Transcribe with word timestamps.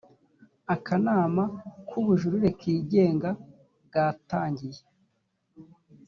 akanama 0.75 1.43
k 1.87 1.89
ubujurire 1.99 2.49
kigenga 2.59 3.29
gatangiye 3.93 4.81